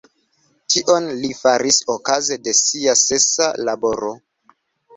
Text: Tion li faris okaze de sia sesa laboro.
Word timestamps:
Tion 0.75 1.09
li 1.25 1.29
faris 1.41 1.77
okaze 1.97 2.39
de 2.47 2.55
sia 2.63 2.97
sesa 3.05 3.53
laboro. 3.71 4.13